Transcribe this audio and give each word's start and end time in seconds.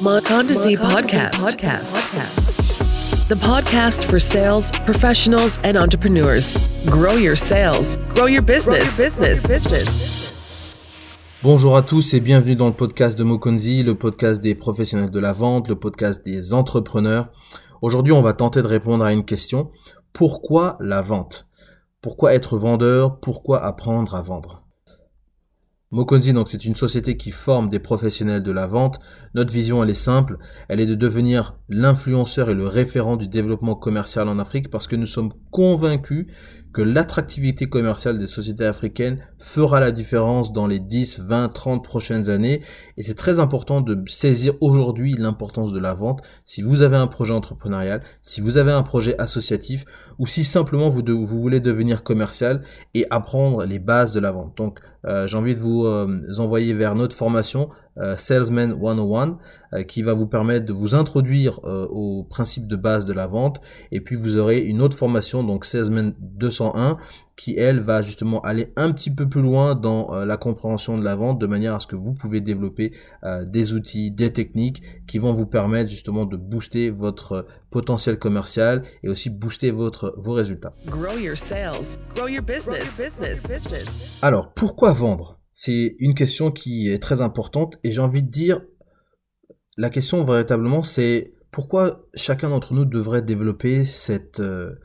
Mondesi 0.00 0.76
podcast. 0.76 1.42
podcast. 1.42 1.96
The 3.28 3.34
podcast 3.34 4.04
for 4.04 4.20
sales 4.20 4.70
professionals 4.84 5.58
and 5.64 5.76
entrepreneurs. 5.76 6.56
Grow 6.86 7.16
your 7.16 7.34
sales, 7.34 7.96
grow 8.14 8.28
your 8.28 8.42
business. 8.42 9.00
Bonjour 11.42 11.76
à 11.76 11.82
tous 11.82 12.14
et 12.14 12.20
bienvenue 12.20 12.54
dans 12.54 12.68
le 12.68 12.74
podcast 12.74 13.18
de 13.18 13.24
Mokonzi, 13.24 13.82
le 13.82 13.96
podcast 13.96 14.40
des 14.40 14.54
professionnels 14.54 15.10
de 15.10 15.18
la 15.18 15.32
vente, 15.32 15.66
le 15.66 15.74
podcast 15.74 16.24
des 16.24 16.54
entrepreneurs. 16.54 17.32
Aujourd'hui, 17.82 18.12
on 18.12 18.22
va 18.22 18.34
tenter 18.34 18.62
de 18.62 18.68
répondre 18.68 19.04
à 19.04 19.12
une 19.12 19.24
question. 19.24 19.72
Pourquoi 20.12 20.76
la 20.78 21.02
vente? 21.02 21.48
Pourquoi 22.02 22.34
être 22.34 22.56
vendeur? 22.56 23.18
Pourquoi 23.18 23.64
apprendre 23.64 24.14
à 24.14 24.22
vendre? 24.22 24.62
Mokonzi, 25.90 26.34
donc, 26.34 26.50
c'est 26.50 26.66
une 26.66 26.74
société 26.74 27.16
qui 27.16 27.30
forme 27.30 27.70
des 27.70 27.78
professionnels 27.78 28.42
de 28.42 28.52
la 28.52 28.66
vente. 28.66 28.98
Notre 29.32 29.50
vision, 29.50 29.82
elle 29.82 29.88
est 29.88 29.94
simple. 29.94 30.36
Elle 30.68 30.80
est 30.80 30.86
de 30.86 30.94
devenir 30.94 31.58
l'influenceur 31.70 32.50
et 32.50 32.54
le 32.54 32.66
référent 32.66 33.16
du 33.16 33.26
développement 33.26 33.74
commercial 33.74 34.28
en 34.28 34.38
Afrique 34.38 34.68
parce 34.68 34.86
que 34.86 34.96
nous 34.96 35.06
sommes 35.06 35.32
convaincus 35.50 36.26
que 36.72 36.82
l'attractivité 36.82 37.66
commerciale 37.66 38.18
des 38.18 38.26
sociétés 38.26 38.64
africaines 38.64 39.18
fera 39.38 39.80
la 39.80 39.90
différence 39.90 40.52
dans 40.52 40.66
les 40.66 40.78
10, 40.78 41.20
20, 41.20 41.48
30 41.48 41.82
prochaines 41.82 42.30
années. 42.30 42.60
Et 42.96 43.02
c'est 43.02 43.14
très 43.14 43.38
important 43.38 43.80
de 43.80 43.98
saisir 44.06 44.54
aujourd'hui 44.60 45.14
l'importance 45.14 45.72
de 45.72 45.78
la 45.78 45.94
vente. 45.94 46.22
Si 46.44 46.62
vous 46.62 46.82
avez 46.82 46.96
un 46.96 47.06
projet 47.06 47.34
entrepreneurial, 47.34 48.02
si 48.22 48.40
vous 48.40 48.56
avez 48.56 48.72
un 48.72 48.82
projet 48.82 49.18
associatif, 49.18 49.84
ou 50.18 50.26
si 50.26 50.44
simplement 50.44 50.88
vous, 50.88 51.02
voulez 51.26 51.60
devenir 51.60 52.02
commercial 52.02 52.62
et 52.94 53.06
apprendre 53.10 53.64
les 53.64 53.78
bases 53.78 54.12
de 54.12 54.20
la 54.20 54.32
vente. 54.32 54.56
Donc, 54.56 54.80
euh, 55.06 55.26
j'ai 55.26 55.36
envie 55.36 55.54
de 55.54 55.60
vous 55.60 55.86
euh, 55.86 56.20
envoyer 56.38 56.74
vers 56.74 56.94
notre 56.94 57.16
formation 57.16 57.70
Salesman 58.16 58.76
101 58.80 59.38
euh, 59.74 59.82
qui 59.82 60.02
va 60.02 60.14
vous 60.14 60.26
permettre 60.26 60.66
de 60.66 60.72
vous 60.72 60.94
introduire 60.94 61.60
euh, 61.64 61.86
aux 61.88 62.24
principes 62.24 62.66
de 62.66 62.76
base 62.76 63.06
de 63.06 63.12
la 63.12 63.26
vente. 63.26 63.60
Et 63.92 64.00
puis 64.00 64.16
vous 64.16 64.36
aurez 64.38 64.60
une 64.60 64.80
autre 64.82 64.96
formation 64.96 65.42
donc 65.42 65.64
Salesman 65.64 66.14
201 66.20 66.96
qui 67.36 67.56
elle 67.56 67.78
va 67.80 68.02
justement 68.02 68.40
aller 68.40 68.72
un 68.76 68.90
petit 68.90 69.10
peu 69.10 69.28
plus 69.28 69.42
loin 69.42 69.76
dans 69.76 70.12
la 70.24 70.36
compréhension 70.36 70.98
de 70.98 71.04
la 71.04 71.14
vente 71.14 71.38
de 71.38 71.46
manière 71.46 71.72
à 71.72 71.78
ce 71.78 71.86
que 71.86 71.94
vous 71.94 72.12
pouvez 72.12 72.40
développer 72.40 72.92
des 73.46 73.74
outils, 73.74 74.10
des 74.10 74.32
techniques 74.32 74.82
qui 75.06 75.20
vont 75.20 75.32
vous 75.32 75.46
permettre 75.46 75.88
justement 75.88 76.24
de 76.24 76.36
booster 76.36 76.90
votre 76.90 77.46
potentiel 77.70 78.18
commercial 78.18 78.82
et 79.04 79.08
aussi 79.08 79.30
booster 79.30 79.70
votre 79.70 80.14
vos 80.16 80.32
résultats. 80.32 80.74
Alors, 84.20 84.52
pourquoi 84.52 84.92
vendre? 84.92 85.37
C'est 85.60 85.96
une 85.98 86.14
question 86.14 86.52
qui 86.52 86.88
est 86.88 87.02
très 87.02 87.20
importante 87.20 87.80
et 87.82 87.90
j'ai 87.90 88.00
envie 88.00 88.22
de 88.22 88.30
dire, 88.30 88.60
la 89.76 89.90
question 89.90 90.22
véritablement 90.22 90.84
c'est 90.84 91.34
pourquoi 91.50 92.06
chacun 92.14 92.50
d'entre 92.50 92.74
nous 92.74 92.84
devrait 92.84 93.22
développer 93.22 93.84
cette, 93.84 94.38
euh, 94.38 94.76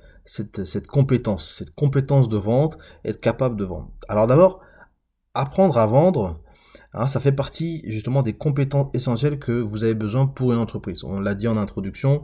compétence, 0.91 1.57
cette 1.59 1.75
compétence 1.75 2.27
de 2.27 2.37
vente, 2.37 2.79
être 3.05 3.21
capable 3.21 3.55
de 3.55 3.65
vendre. 3.65 3.91
Alors 4.07 4.25
d'abord, 4.25 4.61
apprendre 5.35 5.77
à 5.77 5.85
vendre, 5.85 6.41
hein, 6.93 7.05
ça 7.05 7.19
fait 7.19 7.31
partie 7.31 7.83
justement 7.85 8.23
des 8.23 8.33
compétences 8.33 8.87
essentielles 8.95 9.37
que 9.37 9.51
vous 9.51 9.83
avez 9.83 9.93
besoin 9.93 10.25
pour 10.25 10.53
une 10.53 10.59
entreprise. 10.59 11.03
On 11.03 11.19
l'a 11.19 11.35
dit 11.35 11.47
en 11.47 11.55
introduction, 11.55 12.23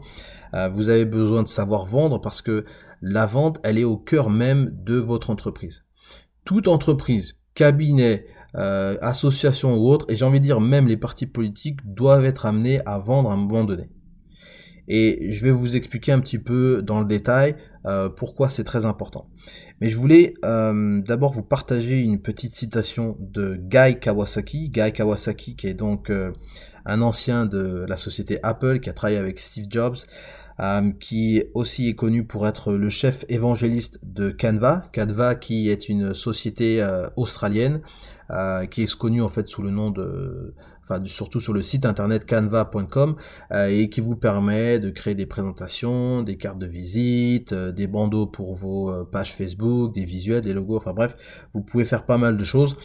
euh, 0.54 0.68
vous 0.70 0.88
avez 0.88 1.04
besoin 1.04 1.44
de 1.44 1.48
savoir 1.48 1.86
vendre 1.86 2.20
parce 2.20 2.42
que 2.42 2.64
la 3.00 3.26
vente, 3.26 3.60
elle 3.62 3.78
est 3.78 3.84
au 3.84 3.96
cœur 3.96 4.28
même 4.28 4.72
de 4.72 4.96
votre 4.96 5.30
entreprise. 5.30 5.84
Toute 6.44 6.66
entreprise, 6.66 7.36
cabinet, 7.54 8.26
euh, 8.56 8.96
associations 9.00 9.76
ou 9.76 9.88
autres, 9.88 10.06
et 10.08 10.16
j'ai 10.16 10.24
envie 10.24 10.40
de 10.40 10.44
dire 10.44 10.60
même 10.60 10.88
les 10.88 10.96
partis 10.96 11.26
politiques 11.26 11.78
doivent 11.84 12.24
être 12.24 12.46
amenés 12.46 12.80
à 12.84 12.98
vendre 12.98 13.30
à 13.30 13.34
un 13.34 13.36
moment 13.36 13.64
donné. 13.64 13.84
Et 14.88 15.30
je 15.30 15.44
vais 15.44 15.52
vous 15.52 15.76
expliquer 15.76 16.10
un 16.10 16.18
petit 16.18 16.40
peu 16.40 16.82
dans 16.82 16.98
le 16.98 17.06
détail 17.06 17.54
euh, 17.86 18.08
pourquoi 18.08 18.48
c'est 18.48 18.64
très 18.64 18.84
important. 18.86 19.28
Mais 19.80 19.88
je 19.88 19.96
voulais 19.96 20.34
euh, 20.44 21.00
d'abord 21.02 21.30
vous 21.30 21.44
partager 21.44 22.00
une 22.00 22.20
petite 22.20 22.56
citation 22.56 23.16
de 23.20 23.54
Guy 23.56 24.00
Kawasaki. 24.00 24.68
Guy 24.68 24.92
Kawasaki 24.92 25.54
qui 25.54 25.68
est 25.68 25.74
donc 25.74 26.12
un 26.86 27.02
ancien 27.02 27.46
de 27.46 27.86
la 27.88 27.96
société 27.96 28.40
Apple 28.42 28.80
qui 28.80 28.90
a 28.90 28.92
travaillé 28.92 29.18
avec 29.18 29.38
Steve 29.38 29.66
Jobs. 29.70 29.98
qui 30.98 31.44
aussi 31.54 31.88
est 31.88 31.94
connu 31.94 32.24
pour 32.24 32.48
être 32.48 32.72
le 32.72 32.90
chef 32.90 33.24
évangéliste 33.28 34.00
de 34.02 34.30
Canva. 34.30 34.88
Canva 34.92 35.36
qui 35.36 35.70
est 35.70 35.88
une 35.88 36.14
société 36.14 36.84
australienne 37.16 37.80
euh, 38.30 38.66
qui 38.66 38.82
est 38.82 38.96
connu 38.96 39.22
en 39.22 39.28
fait 39.28 39.48
sous 39.48 39.60
le 39.60 39.70
nom 39.70 39.90
de, 39.90 40.54
enfin 40.82 41.02
surtout 41.04 41.40
sur 41.40 41.52
le 41.52 41.62
site 41.62 41.84
internet 41.84 42.24
canva.com 42.26 43.16
euh, 43.50 43.66
et 43.66 43.90
qui 43.90 44.00
vous 44.00 44.14
permet 44.14 44.78
de 44.78 44.90
créer 44.90 45.16
des 45.16 45.26
présentations, 45.26 46.22
des 46.22 46.36
cartes 46.36 46.58
de 46.58 46.66
visite, 46.66 47.52
euh, 47.52 47.72
des 47.72 47.88
bandeaux 47.88 48.28
pour 48.28 48.54
vos 48.54 49.04
pages 49.06 49.34
Facebook, 49.34 49.94
des 49.94 50.04
visuels, 50.04 50.42
des 50.42 50.52
logos, 50.52 50.76
enfin 50.76 50.92
bref, 50.92 51.16
vous 51.54 51.60
pouvez 51.60 51.84
faire 51.84 52.06
pas 52.06 52.18
mal 52.18 52.36
de 52.36 52.44
choses. 52.44 52.76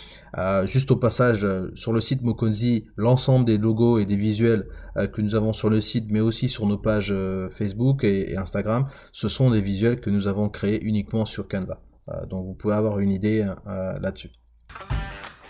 juste 0.65 0.89
au 0.89 0.95
passage, 0.95 1.47
sur 1.75 1.93
le 1.93 2.01
site 2.01 2.23
Mokonzi, 2.23 2.85
l'ensemble 2.97 3.45
des 3.45 3.57
logos 3.59 3.99
et 3.99 4.05
des 4.05 4.15
visuels 4.15 4.67
que 5.13 5.21
nous 5.21 5.35
avons 5.35 5.53
sur 5.53 5.69
le 5.69 5.79
site, 5.79 6.07
mais 6.09 6.21
aussi 6.21 6.49
sur 6.49 6.65
nos 6.65 6.77
pages 6.77 7.13
Facebook 7.49 8.03
et, 8.03 8.31
et, 8.31 8.37
Instagram, 8.37 8.87
ce 9.11 9.27
sont 9.27 9.51
des 9.51 9.61
visuels 9.61 9.99
que 9.99 10.09
nous 10.09 10.27
avons 10.27 10.49
créés 10.49 10.83
uniquement 10.83 11.25
sur 11.25 11.47
Canva. 11.47 11.81
donc 12.29 12.45
vous 12.47 12.53
pouvez 12.53 12.73
avoir 12.73 12.99
une 12.99 13.11
idée 13.11 13.45
là-dessus. 13.65 14.31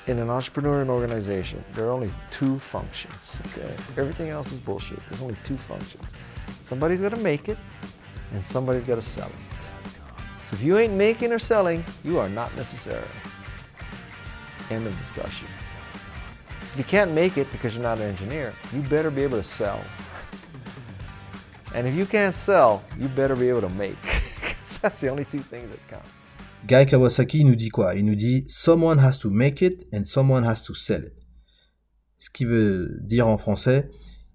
In 0.08 0.20
an 0.20 0.30
entrepreneur 0.30 0.82
and 0.82 0.90
organization, 0.90 1.64
there 1.74 1.86
are 1.88 1.92
only 1.92 2.12
two 2.30 2.60
functions. 2.60 3.40
Okay? 3.48 3.74
Everything 3.98 4.30
else 4.30 4.52
is 4.52 4.60
bullshit. 4.60 5.00
There's 5.10 5.22
only 5.22 5.38
two 5.44 5.58
functions. 5.58 6.06
Somebody's 6.64 7.02
to 7.02 7.16
make 7.18 7.50
it, 7.50 7.58
and 8.34 8.46
somebody's 8.46 8.84
got 8.84 8.96
to 8.96 9.02
sell 9.02 9.28
it. 9.28 10.16
So 10.44 10.56
if 10.56 10.62
you 10.62 10.78
ain't 10.78 10.94
making 10.94 11.32
or 11.32 11.40
selling, 11.40 11.84
you 12.04 12.20
are 12.20 12.30
not 12.30 12.56
necessary. 12.56 13.08
End 14.70 14.86
of 14.86 14.98
discussion. 15.00 15.48
So 16.68 16.74
if 16.74 16.78
you 16.78 16.84
can't 16.84 17.12
make 17.12 17.38
it 17.38 17.52
because 17.52 17.74
you're 17.74 17.84
not 17.84 17.98
an 17.98 18.04
engineer, 18.04 18.54
you 18.74 18.82
better 18.82 19.10
be 19.10 19.24
able 19.24 19.38
to 19.38 19.44
sell. 19.44 19.82
and 21.74 21.88
if 21.88 21.96
you 21.96 22.06
can't 22.06 22.36
sell, 22.36 22.84
you 23.00 23.08
better 23.08 23.36
be 23.36 23.50
able 23.50 23.62
to 23.62 23.70
make. 23.70 23.98
Because 24.42 24.78
that's 24.80 25.02
the 25.02 25.08
only 25.10 25.26
two 25.26 25.40
things 25.40 25.70
that 25.72 25.88
count. 25.88 26.06
Guy 26.68 26.88
Kawasaki 26.88 27.46
nous 27.46 27.56
dit 27.56 27.70
quoi? 27.70 27.94
Il 27.94 28.06
nous 28.06 28.16
dit 28.16 28.44
Someone 28.48 28.98
has 28.98 29.20
to 29.20 29.30
make 29.30 29.62
it 29.62 29.86
and 29.94 30.04
someone 30.04 30.44
has 30.44 30.64
to 30.64 30.74
sell 30.74 31.04
it. 31.06 31.14
Ce 32.18 32.32
qui 32.32 32.44
veut 32.44 32.98
dire 33.02 33.28
en 33.28 33.38
français 33.38 33.92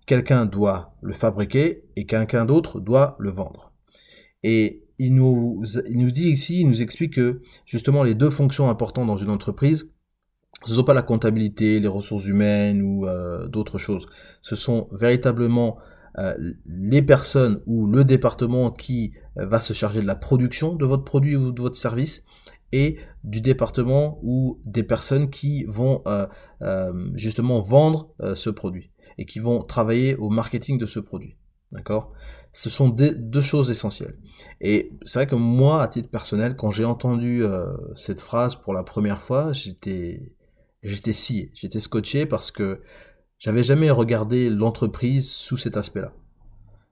quelqu'un 0.07 0.47
doit 0.47 0.95
le 1.03 1.13
fabriquer 1.13 1.83
et 1.97 2.07
quelqu'un 2.07 2.45
d'autre 2.45 2.79
doit 2.79 3.17
le 3.19 3.31
vendre. 3.31 3.73
Et 4.45 4.85
il 5.01 5.15
nous, 5.17 5.65
il 5.89 5.99
nous 5.99 6.13
dit 6.13 6.31
ici, 6.31 6.61
il 6.61 6.69
nous 6.69 6.83
explique 6.83 7.15
que 7.15 7.43
justement 7.65 8.05
les 8.05 8.15
deux 8.15 8.31
fonctions 8.31 8.71
importantes 8.71 9.09
dans 9.09 9.17
une 9.17 9.31
entreprise, 9.31 9.91
ce 10.65 10.71
ne 10.71 10.77
sont 10.77 10.85
pas 10.85 10.95
la 10.95 11.03
comptabilité, 11.03 11.81
les 11.81 11.89
ressources 11.89 12.27
humaines 12.27 12.83
ou 12.83 13.07
euh, 13.07 13.49
d'autres 13.49 13.79
choses. 13.79 14.07
Ce 14.41 14.55
sont 14.55 14.89
véritablement 14.93 15.79
les 16.67 17.03
personnes 17.03 17.63
ou 17.67 17.87
le 17.87 18.05
département 18.05 18.71
qui 18.71 19.13
euh, 19.39 19.47
va 19.47 19.61
se 19.61 19.73
charger 19.73 20.03
de 20.03 20.07
la 20.07 20.15
production 20.15 20.75
de 20.75 20.85
votre 20.85 21.05
produit 21.05 21.37
ou 21.37 21.53
de 21.53 21.61
votre 21.61 21.77
service 21.77 22.25
et 22.73 22.99
du 23.25 23.41
département 23.41 24.19
ou 24.23 24.61
des 24.65 24.83
personnes 24.83 25.31
qui 25.31 25.65
vont 25.65 26.03
euh, 26.07 26.93
justement 27.15 27.61
vendre 27.61 28.15
ce 28.35 28.49
produit 28.49 28.93
et 29.19 29.27
qui 29.27 29.41
vont 29.41 29.63
travailler 29.63 30.15
au 30.17 30.31
marketing 30.31 30.79
de 30.79 30.87
ce 30.87 31.01
produit. 31.01 31.37
D'accord? 31.73 32.13
Ce 32.53 32.71
sont 32.71 32.89
deux 32.89 33.41
choses 33.41 33.73
essentielles. 33.73 34.17
Et 34.61 34.93
c'est 35.05 35.19
vrai 35.21 35.27
que 35.27 35.35
moi, 35.35 35.83
à 35.83 35.89
titre 35.89 36.11
personnel, 36.11 36.55
quand 36.55 36.71
j'ai 36.71 36.85
entendu 36.85 37.43
cette 37.97 38.21
phrase 38.21 38.55
pour 38.55 38.73
la 38.73 38.85
première 38.85 39.21
fois, 39.21 39.53
j'étais 39.53 40.33
j'étais 40.83 41.13
scié, 41.13 41.51
j'étais 41.55 41.81
scotché 41.81 42.27
parce 42.27 42.51
que 42.51 42.81
j'avais 43.41 43.63
jamais 43.63 43.91
regardé 43.91 44.51
l'entreprise 44.51 45.29
sous 45.31 45.57
cet 45.57 45.77
aspect-là. 45.77 46.13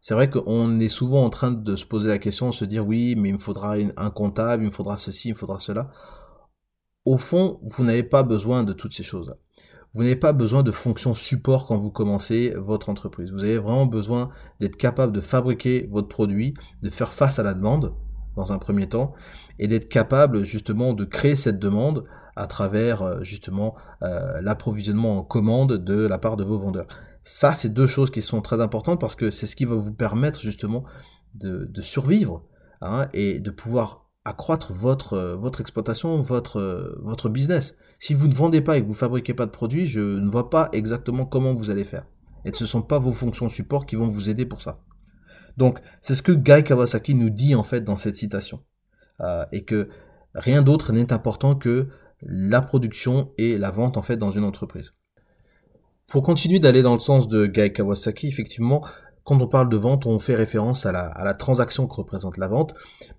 C'est 0.01 0.15
vrai 0.15 0.31
qu'on 0.31 0.81
est 0.81 0.89
souvent 0.89 1.25
en 1.25 1.31
train 1.31 1.51
de 1.51 1.77
se 1.77 1.85
poser 1.85 2.09
la 2.09 2.19
question, 2.19 2.49
de 2.49 2.55
se 2.55 2.65
dire 2.65 2.87
oui, 2.87 3.15
mais 3.17 3.29
il 3.29 3.35
me 3.35 3.39
faudra 3.39 3.75
un 3.75 4.11
comptable, 4.11 4.63
il 4.63 4.67
me 4.67 4.73
faudra 4.73 4.97
ceci, 4.97 5.29
il 5.29 5.33
me 5.33 5.37
faudra 5.37 5.59
cela. 5.59 5.91
Au 7.05 7.19
fond, 7.19 7.61
vous 7.63 7.85
n'avez 7.85 8.03
pas 8.03 8.23
besoin 8.23 8.65
de 8.65 8.73
toutes 8.73 8.95
ces 8.95 9.03
choses-là. 9.03 9.37
Vous 9.93 10.03
n'avez 10.03 10.17
pas 10.17 10.33
besoin 10.33 10.63
de 10.63 10.71
fonctions 10.71 11.15
support 11.15 11.67
quand 11.67 11.77
vous 11.77 11.91
commencez 11.91 12.55
votre 12.57 12.89
entreprise. 12.89 13.31
Vous 13.31 13.45
avez 13.45 13.59
vraiment 13.59 13.87
besoin 13.87 14.31
d'être 14.61 14.77
capable 14.77 15.13
de 15.13 15.21
fabriquer 15.21 15.87
votre 15.91 16.09
produit, 16.09 16.55
de 16.83 16.91
faire 16.91 17.13
face 17.13 17.39
à 17.39 17.43
la 17.43 17.55
demande 17.55 17.95
dans 18.37 18.53
un 18.53 18.59
premier 18.59 18.89
temps, 18.89 19.13
et 19.59 19.69
d'être 19.69 19.89
capable 19.89 20.45
justement 20.45 20.93
de 20.93 21.05
créer 21.05 21.37
cette 21.37 21.59
demande 21.59 22.05
à 22.37 22.47
travers 22.47 23.03
euh, 23.03 23.23
justement 23.23 23.75
euh, 24.03 24.41
l'approvisionnement 24.41 25.19
en 25.19 25.23
commande 25.23 25.73
de 25.73 26.07
la 26.07 26.19
part 26.19 26.37
de 26.37 26.45
vos 26.45 26.59
vendeurs. 26.59 26.87
Ça, 27.23 27.53
c'est 27.55 27.69
deux 27.69 27.87
choses 27.87 28.11
qui 28.11 28.23
sont 28.23 28.41
très 28.41 28.61
importantes 28.61 29.01
parce 29.01 29.17
que 29.17 29.31
c'est 29.31 29.47
ce 29.47 29.57
qui 29.57 29.65
va 29.65 29.75
vous 29.75 29.93
permettre 29.93 30.41
justement 30.41 30.85
de, 31.35 31.69
survivre 31.83 32.45
hein, 32.81 33.09
et 33.13 33.41
de 33.41 33.51
pouvoir 33.51 34.09
accroître 34.25 34.73
votre, 34.73 35.15
euh, 35.15 35.37
votre 35.37 35.61
exploitation, 35.61 36.21
votre, 36.21 36.97
votre 37.03 37.29
business. 37.29 37.77
Si 37.99 38.15
vous 38.15 38.29
ne 38.29 38.35
vendez 38.35 38.61
pas 38.61 38.79
et 38.79 38.83
que 38.83 38.87
vous 38.87 38.95
fabriquez 38.95 39.35
pas 39.35 39.47
de 39.47 39.51
produits, 39.51 39.87
je 39.87 40.01
ne 40.01 40.31
vois 40.31 40.51
pas 40.51 40.69
exactement 40.73 41.27
comment 41.27 41.55
vous 41.55 41.71
allez 41.71 41.85
faire. 41.85 42.07
Et 42.45 42.53
ce 42.53 42.65
ne 42.65 42.69
sont 42.69 42.83
pas 42.83 43.01
vos 43.01 43.13
fonctions 43.13 43.49
support 43.49 43.85
qui 43.85 43.97
vont 43.97 44.09
vous 44.09 44.31
aider 44.31 44.47
pour 44.47 44.63
ça. 44.63 44.81
Donc, 45.59 45.81
c'est 46.01 46.15
ce 46.15 46.23
que 46.23 46.33
Guy 46.33 46.63
Kawasaki 46.63 47.15
nous 47.15 47.31
dit 47.31 47.55
en 47.55 47.65
fait 47.65 47.83
dans 47.83 47.97
cette 47.97 48.15
citation. 48.15 48.61
Euh, 49.21 49.45
et 49.51 49.65
que 49.65 49.89
rien 50.35 50.63
d'autre 50.63 50.93
n'est 50.93 51.13
important 51.13 51.57
que 51.57 51.89
la 52.23 52.63
production 52.63 53.33
et 53.37 53.59
la 53.59 53.73
vente 53.73 53.97
en 53.97 54.03
fait 54.03 54.17
dans 54.17 54.31
une 54.31 54.45
entreprise. 54.45 54.95
Pour 56.07 56.23
continuer 56.23 56.61
d'aller 56.61 56.83
dans 56.83 56.95
le 56.95 57.01
sens 57.01 57.27
de 57.27 57.47
Guy 57.47 57.73
Kawasaki, 57.73 58.29
effectivement, 58.29 58.87
quand 59.25 59.43
on 59.43 59.49
parle 59.49 59.69
de 59.69 59.77
vente, 59.77 60.07
on 60.07 60.19
fait 60.19 60.37
référence 60.37 60.87
à 60.87 60.93
la, 60.93 61.35
transaction 61.35 61.87
que 61.87 61.95
représente 61.95 62.39
la 62.39 62.49
vente, 62.49 62.73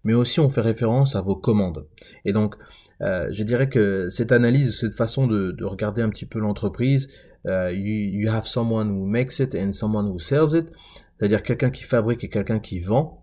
mais 0.04 0.14
aussi 0.14 0.40
on 0.40 0.50
fait 0.50 0.62
référence 0.62 1.16
à 1.16 1.22
vos 1.22 1.36
commandes. 1.36 1.86
Et 2.26 2.34
donc, 2.34 2.56
euh, 3.02 3.28
je 3.30 3.44
dirais 3.44 3.70
que 3.70 4.10
cette 4.10 4.32
analyse, 4.32 4.80
cette 4.80 4.96
façon 4.96 5.28
de, 5.28 5.56
regarder 5.62 6.02
un 6.02 6.10
petit 6.10 6.26
peu 6.26 6.40
l'entreprise, 6.40 7.10
euh, 7.48 7.72
you, 7.72 8.28
have 8.30 8.48
someone 8.48 8.90
who 8.90 9.06
makes 9.06 9.40
it 9.40 9.54
and 9.54 9.74
someone 9.74 10.08
who 10.08 10.18
sells 10.18 10.56
it, 10.56 10.72
c'est-à-dire 11.20 11.44
quelqu'un 11.44 11.70
qui 11.70 11.84
fabrique 11.84 12.24
et 12.24 12.30
quelqu'un 12.30 12.60
qui 12.60 12.80
vend 12.80 13.20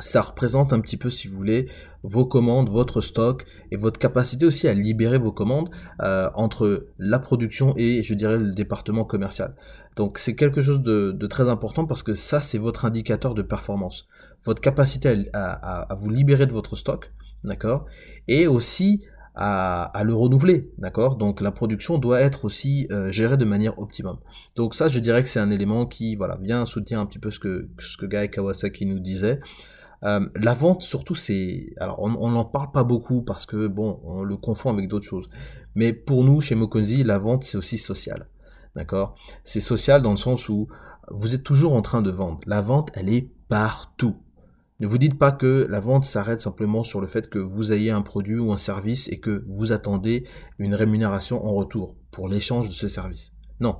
ça 0.00 0.22
représente 0.22 0.72
un 0.72 0.80
petit 0.80 0.96
peu, 0.96 1.08
si 1.08 1.28
vous 1.28 1.36
voulez, 1.36 1.68
vos 2.02 2.26
commandes, 2.26 2.68
votre 2.68 3.00
stock 3.00 3.44
et 3.70 3.76
votre 3.76 4.00
capacité 4.00 4.44
aussi 4.44 4.66
à 4.66 4.74
libérer 4.74 5.18
vos 5.18 5.30
commandes 5.30 5.70
euh, 6.02 6.28
entre 6.34 6.88
la 6.98 7.18
production 7.18 7.74
et, 7.76 8.02
je 8.02 8.14
dirais, 8.14 8.38
le 8.38 8.50
département 8.50 9.04
commercial. 9.04 9.54
Donc 9.96 10.18
c'est 10.18 10.34
quelque 10.34 10.60
chose 10.60 10.80
de, 10.80 11.26
très 11.26 11.48
important 11.48 11.86
parce 11.86 12.02
que 12.02 12.12
ça, 12.12 12.40
c'est 12.40 12.58
votre 12.58 12.84
indicateur 12.84 13.34
de 13.34 13.42
performance. 13.42 14.08
Votre 14.44 14.60
capacité 14.60 15.30
à, 15.32 15.94
vous 15.96 16.10
libérer 16.10 16.46
de 16.46 16.52
votre 16.52 16.76
stock, 16.76 17.12
d'accord? 17.44 17.86
Et 18.26 18.46
aussi 18.46 19.04
à, 19.34 20.02
le 20.04 20.14
renouveler, 20.14 20.70
d'accord? 20.78 21.16
Donc 21.16 21.40
la 21.40 21.50
production 21.50 21.98
doit 21.98 22.20
être 22.20 22.44
aussi 22.44 22.86
euh, 22.92 23.10
gérée 23.10 23.36
de 23.36 23.44
manière 23.44 23.78
optimum. 23.78 24.18
Donc 24.56 24.74
ça, 24.74 24.88
je 24.88 24.98
dirais 25.00 25.22
que 25.22 25.28
c'est 25.28 25.40
un 25.40 25.50
élément 25.50 25.86
qui, 25.86 26.14
voilà, 26.14 26.38
vient 26.40 26.64
soutenir 26.66 27.00
un 27.00 27.06
petit 27.06 27.18
peu 27.18 27.30
ce 27.30 27.40
que 27.40 27.68
ce 27.78 27.96
que 27.96 28.06
Guy 28.06 28.30
Kawasaki 28.30 28.86
nous 28.86 29.00
disait. 29.00 29.40
Euh, 30.04 30.28
la 30.36 30.54
vente, 30.54 30.82
surtout, 30.82 31.14
c'est... 31.14 31.72
Alors, 31.78 31.98
on 32.00 32.30
n'en 32.30 32.44
parle 32.44 32.70
pas 32.72 32.84
beaucoup 32.84 33.22
parce 33.22 33.46
que, 33.46 33.66
bon, 33.68 34.00
on 34.04 34.22
le 34.22 34.36
confond 34.36 34.70
avec 34.70 34.86
d'autres 34.86 35.06
choses. 35.06 35.28
Mais 35.74 35.92
pour 35.92 36.24
nous, 36.24 36.40
chez 36.40 36.54
Mokonzi, 36.54 37.04
la 37.04 37.18
vente, 37.18 37.44
c'est 37.44 37.56
aussi 37.56 37.78
social. 37.78 38.28
D'accord? 38.76 39.16
C'est 39.44 39.60
social 39.60 40.02
dans 40.02 40.10
le 40.10 40.16
sens 40.16 40.48
où 40.48 40.68
vous 41.10 41.34
êtes 41.34 41.42
toujours 41.42 41.74
en 41.74 41.82
train 41.82 42.02
de 42.02 42.10
vendre. 42.10 42.40
La 42.46 42.60
vente, 42.60 42.90
elle 42.94 43.08
est 43.08 43.30
partout. 43.48 44.16
Ne 44.80 44.88
vous 44.88 44.98
dites 44.98 45.18
pas 45.18 45.30
que 45.30 45.66
la 45.70 45.78
vente 45.78 46.04
s'arrête 46.04 46.40
simplement 46.40 46.82
sur 46.82 47.00
le 47.00 47.06
fait 47.06 47.28
que 47.28 47.38
vous 47.38 47.72
ayez 47.72 47.92
un 47.92 48.02
produit 48.02 48.38
ou 48.38 48.52
un 48.52 48.58
service 48.58 49.08
et 49.08 49.20
que 49.20 49.44
vous 49.46 49.70
attendez 49.70 50.26
une 50.58 50.74
rémunération 50.74 51.46
en 51.46 51.52
retour 51.52 51.96
pour 52.10 52.28
l'échange 52.28 52.68
de 52.68 52.74
ce 52.74 52.88
service. 52.88 53.32
Non. 53.60 53.78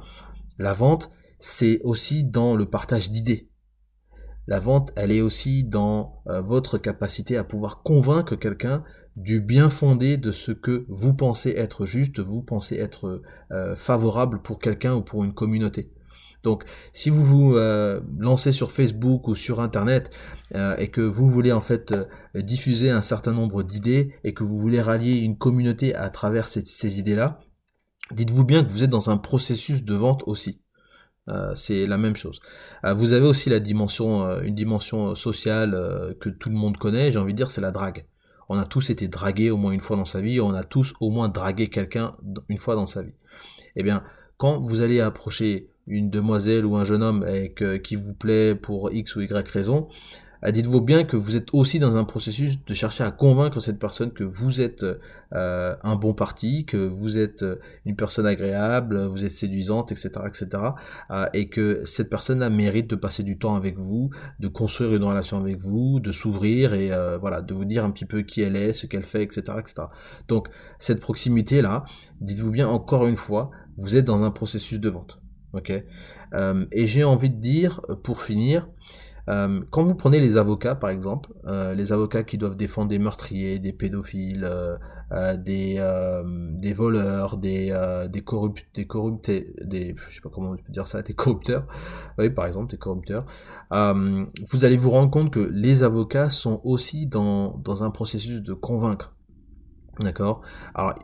La 0.58 0.72
vente, 0.72 1.10
c'est 1.40 1.80
aussi 1.82 2.22
dans 2.22 2.54
le 2.54 2.66
partage 2.66 3.10
d'idées. 3.10 3.50
La 4.46 4.60
vente, 4.60 4.92
elle 4.94 5.10
est 5.10 5.22
aussi 5.22 5.64
dans 5.64 6.22
euh, 6.28 6.40
votre 6.40 6.78
capacité 6.78 7.36
à 7.36 7.44
pouvoir 7.44 7.82
convaincre 7.82 8.36
quelqu'un 8.36 8.84
du 9.16 9.40
bien 9.40 9.70
fondé 9.70 10.16
de 10.16 10.30
ce 10.30 10.52
que 10.52 10.84
vous 10.88 11.14
pensez 11.14 11.50
être 11.56 11.86
juste, 11.86 12.20
vous 12.20 12.42
pensez 12.42 12.76
être 12.76 13.22
euh, 13.50 13.74
favorable 13.74 14.42
pour 14.42 14.58
quelqu'un 14.58 14.94
ou 14.94 15.02
pour 15.02 15.24
une 15.24 15.34
communauté. 15.34 15.90
Donc, 16.44 16.64
si 16.92 17.10
vous 17.10 17.24
vous 17.24 17.56
euh, 17.56 18.00
lancez 18.18 18.52
sur 18.52 18.70
Facebook 18.70 19.26
ou 19.28 19.34
sur 19.34 19.60
Internet 19.60 20.10
et 20.78 20.88
que 20.88 21.00
vous 21.00 21.28
voulez 21.28 21.50
en 21.50 21.60
fait 21.60 21.92
diffuser 22.36 22.88
un 22.90 23.02
certain 23.02 23.32
nombre 23.32 23.64
d'idées 23.64 24.14
et 24.22 24.34
que 24.34 24.44
vous 24.44 24.56
voulez 24.56 24.80
rallier 24.80 25.16
une 25.16 25.36
communauté 25.36 25.96
à 25.96 26.10
travers 26.10 26.46
ces 26.46 26.98
idées-là, 27.00 27.40
dites-vous 28.12 28.44
bien 28.44 28.62
que 28.62 28.70
vous 28.70 28.84
êtes 28.84 28.90
dans 28.90 29.10
un 29.10 29.16
processus 29.16 29.82
de 29.82 29.94
vente 29.94 30.22
aussi. 30.26 30.60
Euh, 31.28 31.54
c'est 31.54 31.86
la 31.86 31.96
même 31.96 32.16
chose. 32.16 32.40
Euh, 32.84 32.94
vous 32.94 33.12
avez 33.12 33.26
aussi 33.26 33.48
la 33.48 33.60
dimension, 33.60 34.26
euh, 34.26 34.42
une 34.42 34.54
dimension 34.54 35.14
sociale 35.14 35.72
que 36.20 36.28
tout 36.28 36.50
le 36.50 36.56
monde 36.56 36.76
connaît. 36.76 37.10
J'ai 37.10 37.18
envie 37.18 37.32
de 37.32 37.36
dire, 37.36 37.50
c'est 37.50 37.60
la 37.60 37.70
drague. 37.70 38.06
On 38.48 38.58
a 38.58 38.66
tous 38.66 38.90
été 38.90 39.08
dragués 39.08 39.50
au 39.50 39.56
moins 39.56 39.72
une 39.72 39.80
fois 39.80 39.96
dans 39.96 40.04
sa 40.04 40.20
vie. 40.20 40.40
On 40.40 40.54
a 40.54 40.64
tous 40.64 40.92
au 41.00 41.10
moins 41.10 41.28
dragué 41.28 41.70
quelqu'un 41.70 42.16
une 42.48 42.58
fois 42.58 42.74
dans 42.74 42.86
sa 42.86 43.02
vie. 43.02 43.14
Eh 43.76 43.82
bien, 43.82 44.04
quand 44.36 44.58
vous 44.58 44.82
allez 44.82 45.00
approcher 45.00 45.70
une 45.86 46.10
demoiselle 46.10 46.64
ou 46.64 46.76
un 46.76 46.84
jeune 46.84 47.02
homme 47.02 47.26
qui 47.82 47.96
vous 47.96 48.14
plaît 48.14 48.54
pour 48.54 48.92
X 48.92 49.16
ou 49.16 49.20
Y 49.20 49.48
raison, 49.48 49.88
euh, 50.44 50.50
dites-vous 50.50 50.80
bien 50.80 51.04
que 51.04 51.16
vous 51.16 51.36
êtes 51.36 51.48
aussi 51.52 51.78
dans 51.78 51.96
un 51.96 52.04
processus 52.04 52.58
de 52.64 52.74
chercher 52.74 53.04
à 53.04 53.10
convaincre 53.10 53.60
cette 53.60 53.78
personne 53.78 54.12
que 54.12 54.24
vous 54.24 54.60
êtes 54.60 54.84
euh, 55.32 55.74
un 55.82 55.96
bon 55.96 56.12
parti, 56.12 56.66
que 56.66 56.76
vous 56.76 57.18
êtes 57.18 57.42
euh, 57.42 57.56
une 57.86 57.96
personne 57.96 58.26
agréable, 58.26 59.06
vous 59.06 59.24
êtes 59.24 59.32
séduisante, 59.32 59.92
etc., 59.92 60.10
etc., 60.26 60.62
et 61.32 61.48
que 61.48 61.82
cette 61.84 62.10
personne-là 62.10 62.50
mérite 62.50 62.90
de 62.90 62.96
passer 62.96 63.22
du 63.22 63.38
temps 63.38 63.54
avec 63.56 63.78
vous, 63.78 64.10
de 64.40 64.48
construire 64.48 64.94
une 64.94 65.04
relation 65.04 65.38
avec 65.38 65.58
vous, 65.58 66.00
de 66.00 66.12
s'ouvrir 66.12 66.74
et 66.74 66.90
voilà, 67.20 67.40
de 67.40 67.54
vous 67.54 67.64
dire 67.64 67.84
un 67.84 67.90
petit 67.90 68.04
peu 68.04 68.22
qui 68.22 68.42
elle 68.42 68.56
est, 68.56 68.72
ce 68.72 68.86
qu'elle 68.86 69.02
fait, 69.02 69.22
etc., 69.22 69.42
etc. 69.58 69.74
Donc 70.28 70.48
cette 70.78 71.00
proximité-là, 71.00 71.84
dites-vous 72.20 72.50
bien 72.50 72.68
encore 72.68 73.06
une 73.06 73.16
fois, 73.16 73.50
vous 73.76 73.96
êtes 73.96 74.04
dans 74.04 74.22
un 74.22 74.30
processus 74.30 74.80
de 74.80 74.88
vente. 74.88 75.23
Ok 75.54 75.70
Et 75.70 76.86
j'ai 76.86 77.04
envie 77.04 77.30
de 77.30 77.40
dire, 77.40 77.80
pour 78.02 78.22
finir, 78.22 78.68
euh, 79.30 79.60
quand 79.70 79.82
vous 79.82 79.94
prenez 79.94 80.20
les 80.20 80.36
avocats, 80.36 80.74
par 80.74 80.90
exemple, 80.90 81.32
euh, 81.46 81.74
les 81.74 81.92
avocats 81.92 82.24
qui 82.24 82.36
doivent 82.36 82.56
défendre 82.56 82.88
des 82.88 82.98
meurtriers, 82.98 83.58
des 83.58 83.72
pédophiles, 83.72 84.44
euh, 84.44 85.36
des, 85.36 85.80
des 86.60 86.72
voleurs, 86.72 87.38
des, 87.38 87.74
des 88.10 88.20
corrupts, 88.20 88.66
des 88.74 88.86
corruptés, 88.86 89.54
des, 89.62 89.94
je 90.08 90.14
sais 90.14 90.20
pas 90.20 90.28
comment 90.28 90.50
on 90.50 90.56
peut 90.56 90.72
dire 90.72 90.86
ça, 90.86 91.02
des 91.02 91.14
corrupteurs, 91.14 91.66
oui, 92.18 92.30
par 92.30 92.46
exemple, 92.46 92.70
des 92.70 92.78
corrupteurs, 92.78 93.24
vous 93.70 94.64
allez 94.64 94.76
vous 94.76 94.90
rendre 94.90 95.10
compte 95.10 95.32
que 95.32 95.40
les 95.40 95.82
avocats 95.82 96.30
sont 96.30 96.60
aussi 96.64 97.06
dans, 97.06 97.56
dans 97.58 97.84
un 97.84 97.90
processus 97.90 98.42
de 98.42 98.52
convaincre. 98.52 99.14
D'accord? 100.00 100.42
Alors, 100.74 100.94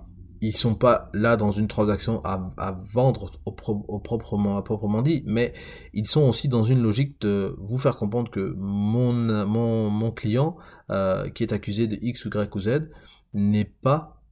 ils 0.41 0.57
sont 0.57 0.75
pas 0.75 1.11
là 1.13 1.37
dans 1.37 1.51
une 1.51 1.69
transaction 1.69 2.21
à, 2.25 2.53
à 2.57 2.73
vendre 2.73 3.31
au, 3.45 3.53
proprement, 3.53 4.57
à 4.57 4.63
proprement 4.63 5.03
dit, 5.03 5.23
mais 5.27 5.53
ils 5.93 6.07
sont 6.07 6.23
aussi 6.23 6.49
dans 6.49 6.65
une 6.65 6.81
logique 6.81 7.21
de 7.21 7.55
vous 7.59 7.79
faire 7.79 7.97
comprendre 7.97 8.31
que 8.31 8.55
mon, 8.57 9.13
mon, 9.47 9.91
mon 9.91 10.11
client 10.11 10.57
euh, 10.91 11.29
qui 11.31 11.43
est 11.43 11.53
accusé 11.53 11.87
de 11.87 11.99
X 12.01 12.25
ou 12.25 12.29
Y 12.29 12.55
ou 12.55 12.61
Z 12.61 12.91
n'est 13.35 13.65
pas 13.65 14.23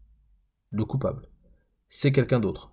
le 0.70 0.84
coupable. 0.84 1.28
C'est 1.88 2.12
quelqu'un 2.12 2.40
d'autre. 2.40 2.72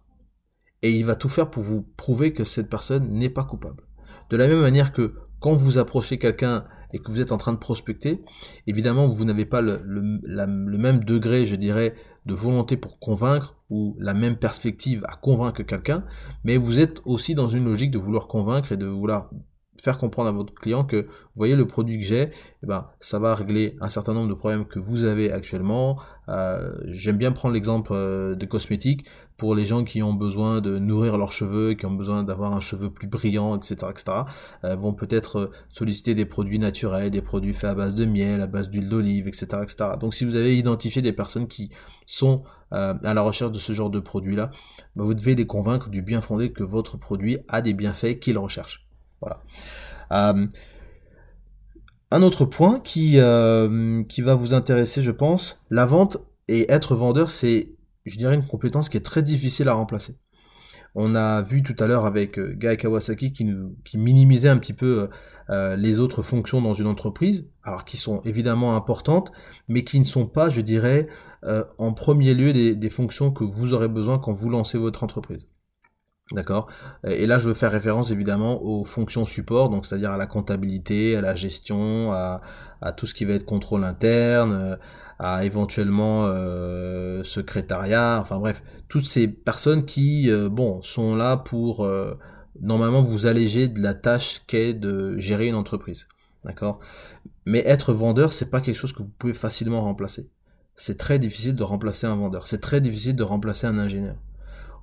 Et 0.82 0.92
il 0.92 1.06
va 1.06 1.16
tout 1.16 1.30
faire 1.30 1.50
pour 1.50 1.64
vous 1.64 1.82
prouver 1.82 2.34
que 2.34 2.44
cette 2.44 2.70
personne 2.70 3.12
n'est 3.12 3.30
pas 3.30 3.44
coupable. 3.44 3.84
De 4.30 4.38
la 4.38 4.48
même 4.48 4.62
manière 4.62 4.92
que 4.92 5.16
quand 5.40 5.54
vous 5.54 5.78
approchez 5.78 6.18
quelqu'un 6.18 6.66
et 6.94 7.00
que 7.00 7.12
vous 7.12 7.22
êtes 7.22 7.32
en 7.32 7.38
train 7.38 7.54
de 7.54 7.58
prospecter, 7.58 8.24
évidemment, 8.68 9.08
vous 9.08 9.26
n'avez 9.26 9.46
pas 9.46 9.62
le, 9.62 9.82
le, 9.84 10.78
même 10.78 11.04
degré, 11.04 11.46
je 11.46 11.56
dirais, 11.56 11.94
de 12.26 12.34
volonté 12.34 12.78
pour 12.78 13.00
convaincre 13.00 13.56
ou 13.70 13.96
la 14.00 14.14
même 14.14 14.36
perspective 14.36 15.04
à 15.08 15.16
convaincre 15.16 15.64
quelqu'un, 15.64 16.04
mais 16.44 16.58
vous 16.58 16.80
êtes 16.80 17.02
aussi 17.06 17.36
dans 17.36 17.48
une 17.48 17.66
logique 17.66 17.92
de 17.92 18.00
vouloir 18.00 18.28
convaincre 18.28 18.72
et 18.72 18.78
de 18.78 18.86
vouloir 18.86 19.30
faire 19.78 19.98
comprendre 19.98 20.30
à 20.30 20.32
votre 20.32 20.54
client 20.54 20.84
que, 20.84 20.98
vous 20.98 21.40
voyez, 21.40 21.56
le 21.56 21.68
produit 21.68 22.00
que 22.00 22.06
j'ai, 22.06 22.32
eh 22.64 22.66
ben, 22.66 22.88
ça 23.00 23.20
va 23.20 23.36
régler 23.36 23.76
un 23.82 23.90
certain 23.90 24.14
nombre 24.14 24.30
de 24.30 24.34
problèmes 24.34 24.66
que 24.66 24.80
vous 24.80 25.04
avez 25.04 25.32
actuellement. 25.32 26.00
Euh, 26.30 26.74
J'aime 26.86 27.18
bien 27.18 27.32
prendre 27.32 27.54
l'exemple 27.54 27.92
euh, 27.94 28.36
de 28.36 28.46
cosmétiques 28.46 29.06
pour 29.38 29.54
les 29.54 29.66
gens 29.66 29.84
qui 29.84 30.02
ont 30.02 30.14
besoin 30.14 30.62
de 30.62 30.80
nourrir 30.80 31.18
leurs 31.18 31.34
cheveux, 31.34 31.74
qui 31.74 31.86
ont 31.86 31.94
besoin 31.94 32.24
d'avoir 32.24 32.54
un 32.54 32.62
cheveu 32.62 32.90
plus 32.90 33.08
brillant, 33.08 33.58
etc., 33.58 33.76
etc. 33.90 34.06
Euh, 34.64 34.76
vont 34.76 34.94
peut-être 34.94 35.52
solliciter 35.70 36.16
des 36.16 36.26
produits 36.26 36.60
naturels, 36.60 37.10
des 37.10 37.22
produits 37.22 37.54
faits 37.54 37.72
à 37.72 37.76
base 37.76 37.96
de 37.96 38.06
miel, 38.06 38.42
à 38.42 38.48
base 38.48 38.70
d'huile 38.70 38.88
d'olive, 38.88 39.28
etc., 39.28 39.48
etc. 39.62 39.76
Donc, 40.00 40.14
si 40.14 40.24
vous 40.24 40.38
avez 40.38 40.58
identifié 40.58 41.02
des 41.02 41.14
personnes 41.14 41.48
qui 41.48 41.70
sont 42.06 42.44
à 42.72 43.14
la 43.14 43.22
recherche 43.22 43.52
de 43.52 43.58
ce 43.58 43.72
genre 43.72 43.90
de 43.90 44.00
produits-là, 44.00 44.52
ben, 44.98 45.06
vous 45.06 45.14
devez 45.14 45.36
les 45.36 45.48
convaincre 45.48 45.90
du 45.90 46.02
bien 46.02 46.20
fondé 46.20 46.52
que 46.52 46.64
votre 46.64 46.98
produit 46.98 47.38
a 47.48 47.62
des 47.62 47.74
bienfaits 47.74 48.20
qu'ils 48.20 48.38
recherchent. 48.38 48.85
Euh, 50.12 50.48
un 52.12 52.22
autre 52.22 52.46
point 52.46 52.80
qui, 52.80 53.20
euh, 53.20 54.04
qui 54.04 54.22
va 54.22 54.36
vous 54.36 54.54
intéresser, 54.54 55.02
je 55.02 55.12
pense, 55.12 55.64
la 55.70 55.86
vente 55.86 56.18
et 56.48 56.72
être 56.72 56.96
vendeur, 56.96 57.30
c'est, 57.30 57.74
je 58.06 58.18
dirais, 58.18 58.36
une 58.36 58.48
compétence 58.48 58.90
qui 58.90 58.98
est 58.98 59.06
très 59.06 59.24
difficile 59.24 59.68
à 59.68 59.74
remplacer. 59.74 60.18
On 60.98 61.14
a 61.14 61.42
vu 61.42 61.62
tout 61.62 61.76
à 61.80 61.88
l'heure 61.88 62.06
avec 62.06 62.40
euh, 62.40 62.54
Guy 62.54 62.78
Kawasaki 62.78 63.34
qui 63.34 63.98
minimisait 63.98 64.50
un 64.50 64.58
petit 64.58 64.74
peu 64.74 65.10
les 65.78 66.00
autres 66.00 66.24
fonctions 66.24 66.60
dans 66.60 66.74
une 66.74 66.88
entreprise, 66.88 67.46
alors 67.62 67.86
qui 67.86 67.98
sont 67.98 68.20
évidemment 68.22 68.76
importantes, 68.76 69.32
mais 69.68 69.84
qui 69.84 70.00
ne 70.00 70.04
sont 70.04 70.26
pas, 70.26 70.50
je 70.50 70.60
dirais, 70.62 71.08
en 71.78 71.94
premier 71.94 72.34
lieu 72.34 72.52
des 72.74 72.90
fonctions 72.90 73.30
que 73.30 73.44
vous 73.44 73.76
aurez 73.76 73.88
besoin 73.88 74.18
quand 74.18 74.32
vous 74.32 74.50
lancez 74.50 74.80
votre 74.80 75.04
entreprise. 75.04 75.46
D'accord 76.32 76.68
Et 77.04 77.28
là, 77.28 77.38
je 77.38 77.48
veux 77.48 77.54
faire 77.54 77.72
référence 77.72 78.10
évidemment 78.10 78.64
aux 78.64 78.84
fonctions 78.84 79.28
support, 79.28 79.70
donc 79.70 79.86
c'est-à-dire 79.86 80.10
à 80.10 80.18
la 80.18 80.26
comptabilité, 80.26 81.16
à 81.16 81.22
la 81.22 81.36
gestion, 81.36 82.14
à, 82.14 82.42
tout 82.98 83.06
ce 83.06 83.14
qui 83.14 83.26
va 83.26 83.34
être 83.34 83.46
contrôle 83.46 83.84
interne, 83.84 84.80
à 85.20 85.46
éventuellement 85.46 86.26
euh, 86.26 87.24
secrétariat, 87.24 88.20
enfin 88.20 88.40
bref, 88.40 88.64
toutes 88.88 89.06
ces 89.06 89.28
personnes 89.28 89.86
qui, 89.86 90.32
euh, 90.32 90.50
bon, 90.50 90.82
sont 90.82 91.16
là 91.16 91.38
pour, 91.38 91.86
euh, 91.86 92.18
normalement 92.60 93.04
vous 93.04 93.28
allégez 93.28 93.68
de 93.68 93.82
la 93.82 93.94
tâche 93.94 94.42
qu'est 94.48 94.74
de 94.74 95.18
gérer 95.20 95.48
une 95.48 95.56
entreprise. 95.56 96.08
D'accord 96.44 96.80
Mais 97.46 97.60
être 97.68 97.94
vendeur, 97.94 98.34
c'est 98.34 98.50
pas 98.50 98.62
quelque 98.62 98.76
chose 98.76 98.94
que 98.94 99.04
vous 99.04 99.12
pouvez 99.18 99.34
facilement 99.34 99.82
remplacer. 99.82 100.30
C'est 100.76 100.98
très 100.98 101.20
difficile 101.20 101.56
de 101.56 101.64
remplacer 101.64 102.08
un 102.08 102.16
vendeur. 102.16 102.48
C'est 102.48 102.62
très 102.62 102.82
difficile 102.82 103.16
de 103.16 103.24
remplacer 103.24 103.68
un 103.68 103.78
ingénieur. 103.78 104.16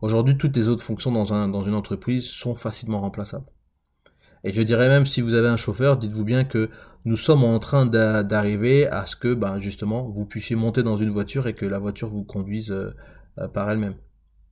Aujourd'hui, 0.03 0.37
toutes 0.37 0.57
les 0.57 0.69
autres 0.69 0.83
fonctions 0.83 1.13
dans, 1.13 1.33
un, 1.33 1.49
dans 1.49 1.63
une 1.63 1.75
entreprise 1.75 2.27
sont 2.27 2.57
facilement 2.57 3.01
remplaçables. 3.01 3.47
Et 4.43 4.51
je 4.51 4.61
dirais 4.61 4.89
même, 4.89 5.07
si 5.07 5.21
vous 5.21 5.35
avez 5.35 5.47
un 5.47 5.57
chauffeur, 5.57 5.97
dites-vous 5.97 6.25
bien 6.25 6.43
que 6.43 6.71
nous 7.05 7.17
sommes 7.17 7.45
en 7.45 7.61
train 7.61 7.87
d'arriver 7.87 8.89
à 8.89 9.07
ce 9.07 9.15
que, 9.15 9.33
ben, 9.33 9.61
justement, 9.61 10.09
vous 10.09 10.27
puissiez 10.27 10.57
monter 10.57 10.83
dans 10.83 10.97
une 10.97 11.11
voiture 11.11 11.47
et 11.47 11.55
que 11.55 11.65
la 11.65 11.79
voiture 11.79 12.09
vous 12.09 12.25
conduise 12.25 12.73
euh, 12.73 13.49
par 13.55 13.71
elle-même. 13.71 13.95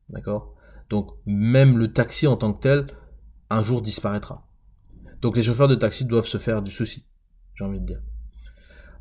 D'accord? 0.08 0.54
Donc, 0.88 1.10
même 1.26 1.78
le 1.78 1.92
taxi 1.92 2.28
en 2.28 2.36
tant 2.36 2.52
que 2.52 2.60
tel, 2.60 2.86
un 3.50 3.62
jour 3.64 3.82
disparaîtra. 3.82 4.46
Donc, 5.20 5.36
les 5.36 5.42
chauffeurs 5.42 5.68
de 5.68 5.74
taxi 5.74 6.04
doivent 6.04 6.26
se 6.26 6.38
faire 6.38 6.62
du 6.62 6.70
souci, 6.70 7.04
j'ai 7.56 7.64
envie 7.64 7.80
de 7.80 7.86
dire. 7.86 8.00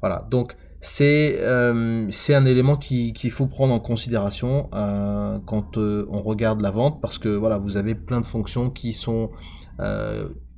Voilà, 0.01 0.27
donc 0.31 0.55
c'est 0.81 1.37
euh, 1.41 2.07
c'est 2.09 2.33
un 2.33 2.45
élément 2.45 2.77
qu'il 2.77 3.31
faut 3.31 3.47
prendre 3.47 3.73
en 3.73 3.79
considération 3.79 4.69
euh, 4.73 5.37
quand 5.45 5.77
euh, 5.77 6.07
on 6.09 6.21
regarde 6.21 6.61
la 6.61 6.71
vente 6.71 7.01
parce 7.01 7.17
que 7.17 7.27
voilà 7.27 7.57
vous 7.57 7.75
avez 7.75 7.95
plein 7.95 8.21
de 8.21 8.25
fonctions 8.25 8.69
qui 8.69 8.93
sont 8.93 9.29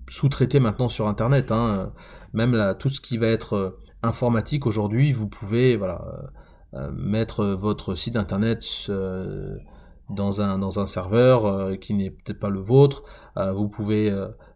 sous-traitées 0.07 0.59
maintenant 0.59 0.89
sur 0.89 1.07
internet 1.07 1.51
hein. 1.51 1.93
même 2.33 2.53
là, 2.53 2.73
tout 2.73 2.89
ce 2.89 2.99
qui 2.99 3.17
va 3.17 3.27
être 3.27 3.79
informatique 4.03 4.65
aujourd'hui 4.65 5.11
vous 5.11 5.27
pouvez 5.27 5.77
voilà 5.77 6.03
mettre 6.93 7.45
votre 7.45 7.93
site 7.95 8.15
internet 8.15 8.65
dans 10.09 10.41
un 10.41 10.57
dans 10.57 10.79
un 10.79 10.87
serveur 10.87 11.79
qui 11.79 11.93
n'est 11.93 12.09
peut-être 12.09 12.39
pas 12.39 12.49
le 12.49 12.59
vôtre 12.59 13.03
vous 13.35 13.69
pouvez 13.69 14.11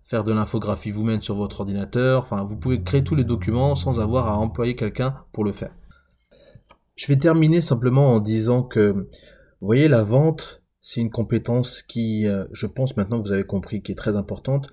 faire 0.05 0.23
de 0.23 0.33
l'infographie 0.33 0.91
vous-même 0.91 1.21
sur 1.21 1.35
votre 1.35 1.61
ordinateur. 1.61 2.23
Enfin, 2.23 2.43
vous 2.43 2.57
pouvez 2.57 2.81
créer 2.83 3.03
tous 3.03 3.15
les 3.15 3.23
documents 3.23 3.75
sans 3.75 3.99
avoir 3.99 4.27
à 4.27 4.37
employer 4.37 4.75
quelqu'un 4.75 5.15
pour 5.31 5.43
le 5.43 5.51
faire. 5.51 5.73
Je 6.95 7.07
vais 7.07 7.17
terminer 7.17 7.61
simplement 7.61 8.13
en 8.13 8.19
disant 8.19 8.63
que, 8.63 8.91
vous 8.91 9.67
voyez, 9.67 9.87
la 9.87 10.03
vente, 10.03 10.63
c'est 10.81 11.01
une 11.01 11.09
compétence 11.09 11.81
qui, 11.81 12.27
euh, 12.27 12.45
je 12.53 12.67
pense 12.67 12.95
maintenant 12.95 13.21
que 13.21 13.27
vous 13.27 13.33
avez 13.33 13.43
compris, 13.43 13.81
qui 13.81 13.91
est 13.91 13.95
très 13.95 14.15
importante, 14.15 14.69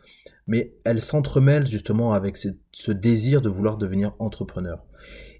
mais 0.46 0.74
elle 0.84 1.00
s'entremêle 1.00 1.66
justement 1.66 2.12
avec 2.12 2.36
ce 2.36 2.92
désir 2.92 3.42
de 3.42 3.48
vouloir 3.48 3.78
devenir 3.78 4.14
entrepreneur. 4.18 4.84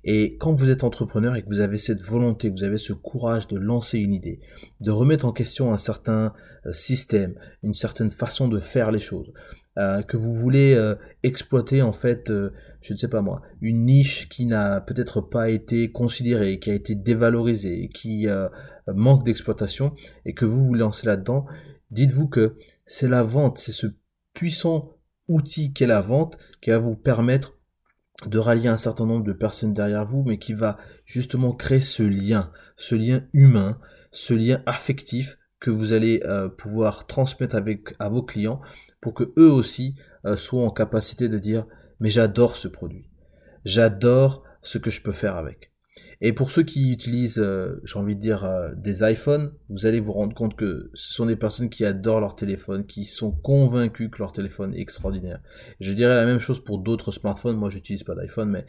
Et 0.05 0.37
quand 0.39 0.53
vous 0.53 0.71
êtes 0.71 0.83
entrepreneur 0.83 1.37
et 1.37 1.43
que 1.43 1.49
vous 1.49 1.61
avez 1.61 1.79
cette 1.79 2.03
volonté, 2.03 2.51
vous 2.51 2.65
avez 2.65 2.79
ce 2.79 2.93
courage 2.93 3.47
de 3.47 3.57
lancer 3.57 3.99
une 3.99 4.13
idée, 4.13 4.41
de 4.81 4.91
remettre 4.91 5.27
en 5.27 5.33
question 5.33 5.73
un 5.73 5.79
certain 5.79 6.33
euh, 6.67 6.73
système, 6.73 7.35
une 7.63 7.75
certaine 7.75 8.11
façon 8.11 8.49
de 8.49 8.59
faire 8.59 8.91
les 8.91 9.01
choses, 9.01 9.33
euh, 9.79 10.03
que 10.03 10.19
vous 10.19 10.35
voulez 10.35 10.75
euh, 10.75 10.97
exploiter 11.23 11.81
en 11.81 11.93
fait, 11.93 12.29
euh, 12.29 12.51
je 12.83 12.93
ne 12.93 12.99
sais 12.99 13.09
pas 13.09 13.23
moi, 13.23 13.41
une 13.63 13.87
niche 13.87 14.29
qui 14.29 14.45
n'a 14.45 14.83
peut-être 14.83 15.23
pas 15.23 15.49
été 15.49 15.91
considérée, 15.91 16.59
qui 16.59 16.71
a 16.71 16.75
été 16.75 16.95
dévalorisée, 16.95 17.89
qui 17.89 18.27
manque 18.89 19.25
d'exploitation, 19.25 19.95
et 20.25 20.35
que 20.35 20.45
vous 20.45 20.67
vous 20.67 20.75
lancez 20.75 21.07
là-dedans, 21.07 21.47
dites-vous 21.91 22.29
que 22.29 22.57
c'est 22.85 23.09
la 23.09 23.23
vente, 23.23 23.59
c'est 23.59 23.73
ce 23.73 23.87
puissant 24.35 24.99
outil 25.29 25.73
qu'est 25.73 25.87
la 25.87 26.01
vente 26.01 26.37
qui 26.61 26.71
va 26.71 26.79
vous 26.79 26.97
permettre 26.97 27.59
de 28.27 28.39
rallier 28.39 28.69
un 28.69 28.77
certain 28.77 29.07
nombre 29.07 29.25
de 29.25 29.33
personnes 29.33 29.73
derrière 29.73 30.05
vous, 30.05 30.23
mais 30.27 30.39
qui 30.39 30.53
va 30.53 30.77
justement 31.07 31.53
créer 31.53 31.81
ce 31.81 32.03
lien, 32.03 32.53
ce 32.77 32.95
lien 32.95 33.25
humain, 33.33 33.79
ce 34.11 34.35
lien 34.35 34.63
affectif 34.67 35.39
que 35.61 35.71
vous 35.71 35.93
allez 35.93 36.21
pouvoir 36.59 37.07
transmettre 37.07 37.55
avec 37.55 37.95
à 38.01 38.09
vos 38.09 38.23
clients 38.23 38.61
pour 39.03 39.13
que 39.13 39.35
eux 39.37 39.51
aussi 39.51 39.97
euh, 40.25 40.39
soient 40.39 40.63
en 40.63 40.71
capacité 40.71 41.29
de 41.29 41.39
dire 41.39 41.67
mais 42.01 42.09
j'adore 42.09 42.57
ce 42.57 42.69
produit, 42.69 43.11
j'adore 43.67 44.45
ce 44.63 44.79
que 44.79 44.89
je 44.89 45.03
peux 45.03 45.13
faire 45.13 45.37
avec. 45.37 45.73
Et 46.23 46.33
pour 46.33 46.51
ceux 46.51 46.63
qui 46.63 46.91
utilisent, 46.91 47.39
euh, 47.39 47.81
j'ai 47.85 47.99
envie 47.99 48.17
de 48.17 48.21
dire, 48.21 48.45
euh, 48.45 48.71
des 48.77 49.03
iPhones, 49.03 49.53
vous 49.69 49.87
allez 49.87 50.01
vous 50.01 50.13
rendre 50.13 50.35
compte 50.35 50.57
que 50.57 50.91
ce 50.95 51.13
sont 51.13 51.27
des 51.27 51.37
personnes 51.37 51.69
qui 51.69 51.85
adorent 51.85 52.21
leur 52.21 52.35
téléphone, 52.35 52.87
qui 52.87 53.05
sont 53.05 53.33
convaincus 53.33 54.09
que 54.11 54.19
leur 54.19 54.33
téléphone 54.33 54.75
est 54.75 54.81
extraordinaire. 54.81 55.41
Je 55.81 55.93
dirais 55.93 56.15
la 56.15 56.25
même 56.25 56.39
chose 56.39 56.65
pour 56.65 56.79
d'autres 56.79 57.11
smartphones. 57.11 57.57
Moi, 57.57 57.71
j'utilise 57.71 58.05
pas 58.05 58.15
d'iPhone, 58.15 58.49
mais 58.49 58.65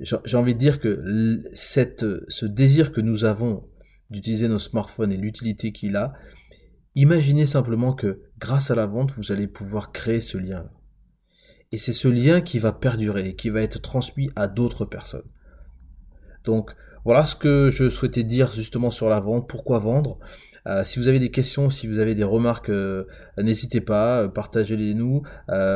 j'ai 0.00 0.36
envie 0.36 0.54
de 0.54 0.58
dire 0.58 0.78
que 0.78 1.02
ce 1.52 2.46
désir 2.46 2.92
que 2.92 3.00
nous 3.00 3.24
avons 3.24 3.64
d'utiliser 4.10 4.48
nos 4.48 4.60
smartphones 4.60 5.12
et 5.12 5.16
l'utilité 5.16 5.72
qu'il 5.72 5.96
a, 5.96 6.14
Imaginez 6.94 7.46
simplement 7.46 7.92
que 7.92 8.20
grâce 8.38 8.70
à 8.70 8.74
la 8.74 8.86
vente, 8.86 9.12
vous 9.12 9.32
allez 9.32 9.46
pouvoir 9.46 9.92
créer 9.92 10.20
ce 10.20 10.38
lien. 10.38 10.68
Et 11.70 11.78
c'est 11.78 11.92
ce 11.92 12.08
lien 12.08 12.40
qui 12.40 12.58
va 12.58 12.72
perdurer 12.72 13.36
qui 13.36 13.50
va 13.50 13.62
être 13.62 13.80
transmis 13.80 14.30
à 14.36 14.48
d'autres 14.48 14.84
personnes. 14.84 15.28
Donc 16.44 16.74
voilà 17.04 17.24
ce 17.24 17.36
que 17.36 17.70
je 17.70 17.88
souhaitais 17.88 18.22
dire 18.22 18.52
justement 18.52 18.90
sur 18.90 19.08
la 19.08 19.20
vente, 19.20 19.48
pourquoi 19.48 19.78
vendre? 19.78 20.18
Euh, 20.68 20.84
si 20.84 20.98
vous 20.98 21.08
avez 21.08 21.18
des 21.18 21.30
questions, 21.30 21.70
si 21.70 21.86
vous 21.86 21.98
avez 21.98 22.14
des 22.14 22.24
remarques, 22.24 22.68
euh, 22.68 23.04
n'hésitez 23.38 23.80
pas, 23.80 24.22
euh, 24.22 24.28
partagez-les 24.28 24.94
nous. 24.94 25.22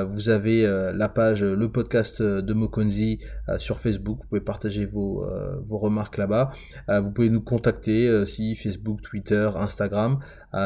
vous 0.08 0.28
avez 0.28 0.62
la 0.94 1.08
page, 1.08 1.42
le 1.42 1.72
podcast 1.72 2.22
de 2.22 2.54
Mokonzi 2.54 3.20
sur 3.58 3.78
Facebook. 3.78 4.18
Vous 4.20 4.28
pouvez 4.28 4.40
partager 4.40 4.84
vos, 4.84 5.24
vos 5.64 5.78
remarques 5.78 6.18
là-bas. 6.18 6.50
vous 6.88 7.10
pouvez 7.10 7.30
nous 7.30 7.40
contacter 7.40 8.24
si 8.26 8.54
Facebook, 8.54 9.00
Twitter, 9.00 9.50
Instagram. 9.56 10.18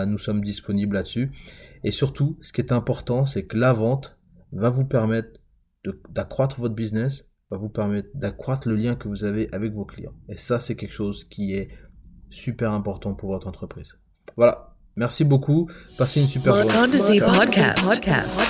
nous 0.06 0.18
sommes 0.18 0.42
disponibles 0.42 0.94
là-dessus. 0.94 1.30
Et 1.84 1.90
surtout, 1.90 2.38
ce 2.40 2.52
qui 2.52 2.60
est 2.60 2.72
important, 2.72 3.26
c'est 3.26 3.44
que 3.44 3.56
la 3.56 3.72
vente 3.72 4.18
va 4.52 4.70
vous 4.70 4.84
permettre 4.84 5.40
d'accroître 6.10 6.58
votre 6.60 6.74
business, 6.74 7.28
va 7.50 7.58
vous 7.58 7.68
permettre 7.68 8.08
d'accroître 8.14 8.68
le 8.68 8.76
lien 8.76 8.96
que 8.96 9.08
vous 9.08 9.24
avez 9.24 9.48
avec 9.52 9.72
vos 9.72 9.84
clients. 9.84 10.14
Et 10.28 10.36
ça, 10.36 10.60
c'est 10.60 10.74
quelque 10.74 10.94
chose 10.94 11.24
qui 11.24 11.54
est 11.54 11.68
super 12.30 12.72
important 12.72 13.14
pour 13.14 13.30
votre 13.30 13.46
entreprise. 13.46 13.98
Voilà. 14.36 14.68
Merci 14.96 15.24
beaucoup. 15.24 15.68
Passez 15.98 16.20
une 16.20 16.26
super 16.26 16.54
journée. 16.56 16.70
podcast. 17.20 17.86
podcast. 17.86 18.40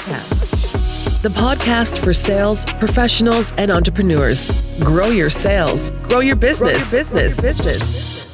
The 1.22 1.30
podcast 1.30 1.98
for 1.98 2.12
sales 2.12 2.64
professionals 2.78 3.52
and 3.58 3.70
entrepreneurs. 3.70 4.50
Grow 4.80 5.08
your 5.08 5.30
sales. 5.30 5.90
Grow 6.08 6.20
your 6.20 6.36
business. 6.36 6.90
Grow 6.90 6.98
your 6.98 7.12
business. 7.12 7.40
Grow 7.40 7.50
your 7.50 7.54
business. 7.54 8.25